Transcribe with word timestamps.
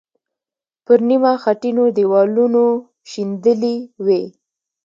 پر 0.85 0.99
نیمه 1.07 1.33
خټینو 1.41 1.83
دیوالونو 1.97 2.65
شیندلې 3.09 3.75
وې. 4.05 4.23